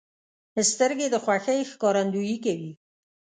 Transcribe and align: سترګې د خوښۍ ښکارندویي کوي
سترګې 0.71 1.07
د 1.11 1.15
خوښۍ 1.23 1.59
ښکارندویي 1.71 2.37
کوي 2.45 2.71